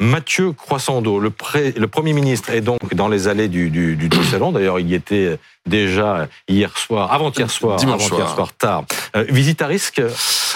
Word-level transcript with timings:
Mathieu 0.00 0.52
Croissando, 0.52 1.20
le, 1.20 1.32
le 1.76 1.86
Premier 1.86 2.12
ministre, 2.12 2.50
est 2.50 2.60
donc 2.60 2.94
dans 2.94 3.08
les 3.08 3.28
allées 3.28 3.48
du, 3.48 3.70
du 3.70 4.24
salon. 4.24 4.52
D'ailleurs, 4.52 4.80
il 4.80 4.88
y 4.88 4.94
était 4.94 5.38
déjà 5.66 6.28
hier 6.48 6.76
soir, 6.76 7.12
avant-hier 7.12 7.50
soir, 7.50 7.76
Dimanche 7.76 8.02
avant-hier 8.06 8.26
soir. 8.26 8.34
soir 8.36 8.52
tard. 8.58 8.84
Euh, 9.16 9.24
visite 9.28 9.62
à 9.62 9.66
risque? 9.66 10.02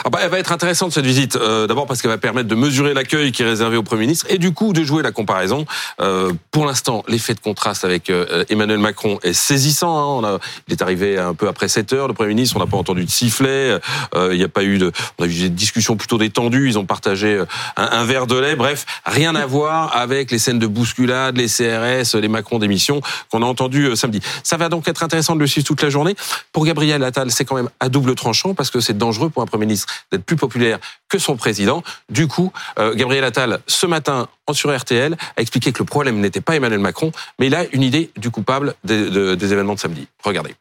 Ah 0.04 0.10
bah, 0.10 0.18
elle 0.22 0.30
va 0.30 0.38
être 0.38 0.52
intéressante 0.52 0.92
cette 0.92 1.06
visite. 1.06 1.36
Euh, 1.36 1.66
D'abord 1.66 1.86
parce 1.86 2.02
qu'elle 2.02 2.10
va 2.10 2.18
permettre 2.18 2.48
de 2.48 2.54
mesurer 2.54 2.94
l'accueil 2.94 3.32
qui 3.32 3.42
est 3.42 3.46
réservé 3.46 3.76
au 3.76 3.82
Premier 3.82 4.02
ministre 4.02 4.26
et 4.28 4.38
du 4.38 4.52
coup 4.52 4.72
de 4.72 4.84
jouer 4.84 5.02
la 5.02 5.10
comparaison. 5.12 5.64
Euh, 6.00 6.32
pour 6.50 6.66
l'instant, 6.66 7.02
l'effet 7.08 7.34
de 7.34 7.40
contraste 7.40 7.84
avec 7.84 8.10
euh, 8.10 8.44
Emmanuel 8.50 8.78
Macron 8.78 9.18
est 9.22 9.32
saisissant. 9.32 9.96
hein. 9.98 10.04
On 10.20 10.24
a, 10.36 10.38
il 10.68 10.72
est 10.72 10.82
arrivé 10.82 11.18
un 11.18 11.34
peu 11.34 11.48
après 11.48 11.68
7 11.68 11.92
heures, 11.92 12.08
le 12.08 12.14
Premier 12.14 12.30
ministre. 12.30 12.56
On 12.56 12.60
n'a 12.60 12.66
pas 12.66 12.76
entendu 12.76 13.04
de 13.04 13.10
sifflet. 13.10 13.78
Euh, 14.14 14.28
il 14.32 14.38
n'y 14.38 14.44
a 14.44 14.48
pas 14.48 14.64
eu 14.64 14.78
de. 14.78 14.92
On 15.18 15.24
a 15.24 15.26
eu 15.26 15.30
des 15.34 15.48
discussions 15.50 15.96
plutôt 15.96 16.18
détendues. 16.18 16.68
Ils 16.68 16.78
ont 16.78 16.84
partagé 16.86 17.34
euh, 17.34 17.44
un, 17.76 17.88
un 17.92 18.04
verre 18.04 18.26
de 18.26 18.36
lait. 18.38 18.54
Bref, 18.56 18.84
rien 19.04 19.34
à 19.34 19.46
voir 19.46 19.96
avec 19.96 20.30
les 20.30 20.38
scènes 20.38 20.58
de 20.58 20.66
bousculade, 20.66 21.36
les 21.36 21.46
CRS, 21.48 22.14
les 22.20 22.28
Macron 22.28 22.58
d'émission 22.58 23.00
qu'on 23.30 23.42
a 23.42 23.46
entendu 23.46 23.86
euh, 23.86 23.96
samedi. 23.96 24.20
Ça 24.42 24.56
va 24.56 24.68
donc 24.68 24.86
être 24.88 24.95
intéressant 25.02 25.34
de 25.34 25.40
le 25.40 25.46
suivre 25.46 25.66
toute 25.66 25.82
la 25.82 25.90
journée. 25.90 26.14
Pour 26.52 26.64
Gabriel 26.64 27.02
Attal, 27.04 27.30
c'est 27.30 27.44
quand 27.44 27.56
même 27.56 27.68
à 27.80 27.88
double 27.88 28.14
tranchant 28.14 28.54
parce 28.54 28.70
que 28.70 28.80
c'est 28.80 28.96
dangereux 28.96 29.30
pour 29.30 29.42
un 29.42 29.46
Premier 29.46 29.66
ministre 29.66 29.92
d'être 30.12 30.24
plus 30.24 30.36
populaire 30.36 30.78
que 31.08 31.18
son 31.18 31.36
président. 31.36 31.82
Du 32.10 32.26
coup, 32.28 32.52
euh, 32.78 32.94
Gabriel 32.94 33.24
Attal, 33.24 33.60
ce 33.66 33.86
matin, 33.86 34.28
en 34.46 34.52
sur 34.52 34.76
RTL, 34.76 35.16
a 35.36 35.40
expliqué 35.40 35.72
que 35.72 35.78
le 35.80 35.84
problème 35.84 36.20
n'était 36.20 36.40
pas 36.40 36.56
Emmanuel 36.56 36.80
Macron, 36.80 37.12
mais 37.38 37.46
il 37.48 37.54
a 37.54 37.64
une 37.72 37.82
idée 37.82 38.10
du 38.16 38.30
coupable 38.30 38.74
des, 38.84 39.10
de- 39.10 39.34
des 39.34 39.52
événements 39.52 39.74
de 39.74 39.80
samedi. 39.80 40.06
Regardez. 40.24 40.54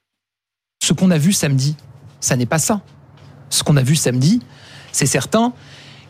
Ce 0.83 0.94
qu'on 0.94 1.11
a 1.11 1.17
vu 1.17 1.33
samedi, 1.33 1.75
ça 2.19 2.36
n'est 2.36 2.45
pas 2.45 2.59
ça. 2.59 2.81
Ce 3.50 3.63
qu'on 3.63 3.78
a 3.78 3.83
vu 3.83 3.95
samedi, 3.95 4.41
c'est 4.91 5.06
certains 5.06 5.53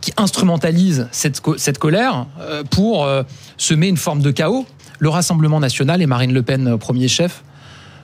qui 0.01 0.11
instrumentalisent 0.17 1.07
cette, 1.11 1.41
co- 1.41 1.57
cette 1.57 1.77
colère 1.79 2.27
euh, 2.39 2.63
pour 2.63 3.05
euh, 3.05 3.23
semer 3.57 3.87
une 3.87 3.97
forme 3.97 4.21
de 4.21 4.31
chaos. 4.31 4.65
Le 4.99 5.09
Rassemblement 5.09 5.59
national 5.59 6.01
et 6.01 6.05
Marine 6.05 6.33
Le 6.33 6.41
Pen, 6.43 6.77
premier 6.77 7.07
chef, 7.07 7.43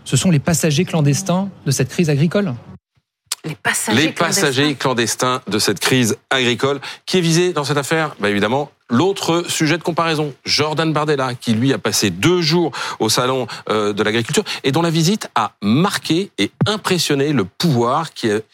ce 0.06 0.18
sont 0.18 0.32
les 0.32 0.40
passagers 0.40 0.86
clandestins 0.86 1.50
de 1.66 1.72
cette 1.72 1.90
crise 1.90 2.10
agricole. 2.10 2.54
Les 3.44 3.56
passagers. 3.56 4.02
Les 4.02 4.12
passagers 4.12 4.76
clandestins 4.76 5.42
de 5.48 5.58
cette 5.58 5.80
crise 5.80 6.18
agricole 6.30 6.80
qui 7.08 7.18
est 7.18 7.22
visé 7.22 7.54
dans 7.54 7.64
cette 7.64 7.78
affaire, 7.78 8.16
bah 8.20 8.30
évidemment, 8.30 8.72
l'autre 8.88 9.46
sujet 9.48 9.80
de 9.80 9.84
comparaison, 9.84 10.34
Jordan 10.46 10.94
Bardella, 10.94 11.34
qui 11.34 11.54
lui 11.54 11.74
a 11.74 11.80
passé 11.80 12.12
deux 12.12 12.42
jours 12.42 12.72
au 13.00 13.10
salon 13.10 13.48
euh, 13.70 13.94
de 13.94 14.04
l'agriculture 14.04 14.44
et 14.64 14.72
dont 14.72 14.84
la 14.84 14.92
visite 14.92 15.30
a 15.34 15.54
marqué 15.64 16.30
et 16.38 16.52
impressionné 16.68 17.34
le 17.34 17.46
pouvoir 17.46 18.14
qui 18.14 18.28
est 18.28 18.46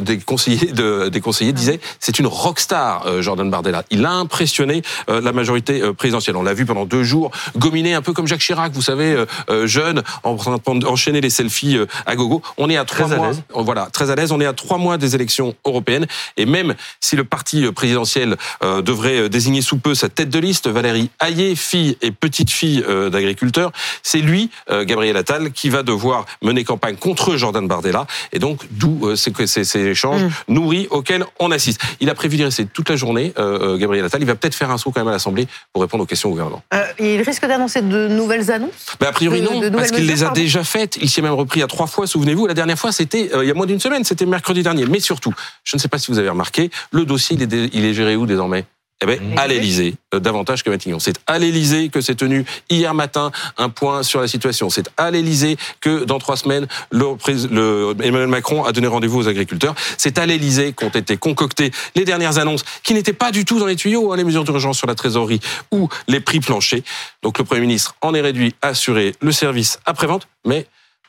des 0.00 0.18
conseillers 0.18 0.72
de, 0.72 1.08
des 1.08 1.20
conseillers 1.20 1.52
disaient 1.52 1.80
c'est 2.00 2.18
une 2.18 2.26
rockstar 2.26 3.06
euh, 3.06 3.22
Jordan 3.22 3.50
Bardella. 3.50 3.84
Il 3.90 4.04
a 4.06 4.12
impressionné 4.12 4.82
euh, 5.08 5.20
la 5.20 5.32
majorité 5.32 5.82
euh, 5.82 5.92
présidentielle. 5.92 6.36
On 6.36 6.42
l'a 6.42 6.54
vu 6.54 6.64
pendant 6.66 6.84
deux 6.84 7.02
jours 7.02 7.30
gominer 7.56 7.94
un 7.94 8.02
peu 8.02 8.12
comme 8.12 8.26
Jacques 8.26 8.40
Chirac, 8.40 8.72
vous 8.72 8.82
savez, 8.82 9.12
euh, 9.12 9.26
euh, 9.50 9.66
jeune, 9.66 10.02
en 10.22 10.36
train 10.36 10.58
enchaîner 10.86 11.20
les 11.20 11.30
selfies 11.30 11.76
euh, 11.76 11.86
à 12.06 12.16
gogo. 12.16 12.42
On 12.58 12.70
est 12.70 12.76
à 12.76 12.84
trois 12.84 13.06
Très 13.06 13.14
à 13.14 13.18
mois. 13.18 13.26
l'aise. 13.28 13.42
Voilà, 13.54 13.86
très 13.86 14.10
à 14.10 14.14
l'aise. 14.14 14.32
On 14.32 14.40
est 14.40 14.46
à 14.46 14.52
trois 14.52 14.78
mois 14.78 14.98
des 14.98 15.14
élections 15.14 15.54
européennes 15.64 16.06
et 16.36 16.46
même 16.46 16.74
si 17.00 17.16
le 17.16 17.24
parti 17.24 17.64
euh, 17.64 17.72
présidentiel 17.72 18.36
euh, 18.62 18.82
devrait 18.82 19.18
euh, 19.22 19.28
désigner 19.28 19.62
sous 19.62 19.78
peu 19.78 19.94
sa 19.94 20.08
tête 20.08 20.30
de 20.30 20.38
liste, 20.38 20.68
Valérie 20.68 21.10
Hayé, 21.20 21.56
fille 21.56 21.96
et 22.02 22.10
petite 22.10 22.50
fille 22.50 22.84
euh, 22.88 23.10
d'agriculteurs, 23.10 23.72
c'est 24.02 24.18
lui, 24.20 24.50
euh, 24.70 24.84
Gabriel 24.84 25.16
Attal, 25.16 25.52
qui 25.52 25.68
va 25.70 25.82
devoir 25.82 26.26
mener 26.42 26.64
campagne 26.64 26.96
contre 26.96 27.36
Jordan 27.36 27.66
Bardella 27.66 28.06
et 28.32 28.38
donc 28.38 28.60
d'où 28.70 29.06
euh, 29.08 29.16
c'est 29.16 29.32
que 29.32 29.46
ces, 29.46 29.64
ces 29.72 29.80
échanges 29.86 30.22
nourris 30.48 30.86
auxquels 30.90 31.24
on 31.40 31.50
assiste. 31.50 31.80
Il 32.00 32.08
a 32.10 32.14
prévu 32.14 32.36
d'y 32.36 32.44
rester 32.44 32.66
toute 32.66 32.88
la 32.88 32.96
journée, 32.96 33.32
euh, 33.38 33.74
euh, 33.74 33.76
Gabriel 33.78 34.04
Attal. 34.04 34.20
Il 34.20 34.26
va 34.26 34.34
peut-être 34.34 34.54
faire 34.54 34.70
un 34.70 34.78
saut 34.78 34.90
quand 34.90 35.00
même 35.00 35.08
à 35.08 35.12
l'Assemblée 35.12 35.46
pour 35.72 35.82
répondre 35.82 36.04
aux 36.04 36.06
questions 36.06 36.28
au 36.28 36.32
gouvernement. 36.32 36.62
Euh, 36.74 36.84
il 36.98 37.20
risque 37.22 37.46
d'annoncer 37.46 37.82
de 37.82 38.08
nouvelles 38.08 38.50
annonces. 38.50 38.70
Ben, 39.00 39.08
a 39.08 39.12
priori 39.12 39.40
De- 39.40 39.46
non, 39.46 39.60
de 39.60 39.68
parce 39.70 39.90
qu'il 39.90 40.06
les 40.06 40.22
a 40.22 40.26
pardon. 40.26 40.40
déjà 40.40 40.62
faites. 40.64 40.96
Il 41.00 41.08
s'y 41.10 41.20
est 41.20 41.22
même 41.22 41.32
repris 41.32 41.62
à 41.62 41.66
trois 41.66 41.86
fois, 41.86 42.06
souvenez-vous. 42.06 42.46
La 42.46 42.54
dernière 42.54 42.78
fois, 42.78 42.92
c'était 42.92 43.30
euh, 43.34 43.44
il 43.44 43.48
y 43.48 43.50
a 43.50 43.54
moins 43.54 43.66
d'une 43.66 43.80
semaine, 43.80 44.04
c'était 44.04 44.26
mercredi 44.26 44.62
dernier. 44.62 44.86
Mais 44.86 45.00
surtout, 45.00 45.32
je 45.64 45.76
ne 45.76 45.80
sais 45.80 45.88
pas 45.88 45.98
si 45.98 46.10
vous 46.12 46.18
avez 46.18 46.28
remarqué, 46.28 46.70
le 46.90 47.04
dossier, 47.04 47.36
il 47.38 47.42
est, 47.42 47.70
il 47.72 47.84
est 47.84 47.94
géré 47.94 48.16
où 48.16 48.26
désormais? 48.26 48.64
Eh 49.02 49.06
ben, 49.06 49.18
à 49.38 49.46
l'Élysée, 49.48 49.94
euh, 50.14 50.20
davantage 50.20 50.62
que 50.62 50.70
Matignon. 50.70 50.98
C'est 51.00 51.18
à 51.26 51.38
l'Élysée 51.38 51.88
que 51.88 52.00
s'est 52.00 52.14
tenu 52.14 52.44
hier 52.70 52.94
matin 52.94 53.30
un 53.58 53.68
point 53.68 54.02
sur 54.02 54.20
la 54.20 54.28
situation. 54.28 54.70
C'est 54.70 54.88
à 54.96 55.10
l'Élysée 55.10 55.56
que 55.80 56.04
dans 56.04 56.18
trois 56.18 56.36
semaines, 56.36 56.66
le, 56.90 57.16
prés- 57.16 57.48
le- 57.50 57.94
Emmanuel 58.02 58.28
Macron 58.28 58.64
a 58.64 58.72
donné 58.72 58.86
rendez-vous 58.86 59.18
aux 59.20 59.28
agriculteurs. 59.28 59.74
C'est 59.98 60.18
à 60.18 60.26
l'Élysée 60.26 60.72
qu'ont 60.72 60.88
été 60.90 61.16
concoctées 61.16 61.70
les 61.96 62.04
dernières 62.04 62.38
annonces 62.38 62.64
qui 62.82 62.94
n'étaient 62.94 63.12
pas 63.12 63.30
du 63.32 63.44
tout 63.44 63.58
dans 63.58 63.66
les 63.66 63.76
tuyaux, 63.76 64.12
hein, 64.12 64.16
les 64.16 64.24
mesures 64.24 64.44
d'urgence 64.44 64.78
sur 64.78 64.86
la 64.86 64.94
trésorerie 64.94 65.40
ou 65.72 65.88
les 66.08 66.20
prix 66.20 66.40
planchers. 66.40 66.82
Donc 67.22 67.38
le 67.38 67.44
Premier 67.44 67.62
ministre 67.62 67.94
en 68.02 68.14
est 68.14 68.20
réduit 68.20 68.54
à 68.62 68.68
assurer 68.68 69.14
le 69.20 69.32
service 69.32 69.78
après-vente, 69.86 70.28
mais 70.46 70.66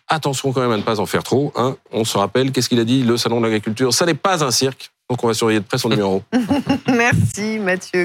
attention 0.07 0.51
quand 0.51 0.61
même 0.61 0.71
à 0.71 0.77
ne 0.77 0.81
pas 0.83 0.99
en 0.99 1.05
faire 1.05 1.23
trop. 1.23 1.51
Hein. 1.55 1.75
On 1.91 2.05
se 2.05 2.17
rappelle, 2.17 2.51
qu'est-ce 2.51 2.69
qu'il 2.69 2.79
a 2.79 2.83
dit 2.85 3.03
Le 3.03 3.17
salon 3.17 3.39
de 3.39 3.45
l'agriculture, 3.45 3.93
ça 3.93 4.05
n'est 4.05 4.13
pas 4.13 4.43
un 4.43 4.51
cirque. 4.51 4.91
Donc 5.09 5.23
on 5.23 5.27
va 5.27 5.33
surveiller 5.33 5.59
de 5.59 5.65
près 5.65 5.77
son 5.77 5.89
numéro. 5.89 6.23
Merci 6.87 7.59
Mathieu. 7.59 8.01